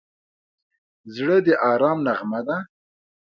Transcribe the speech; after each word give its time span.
زړه 1.15 1.37
د 1.45 1.47
ارام 1.71 1.97
نغمه 2.07 2.41
ده. 2.47 2.57